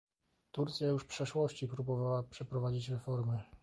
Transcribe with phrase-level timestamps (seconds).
[0.51, 3.43] Turcja już przeszłości próbowała przeprowadzić reformy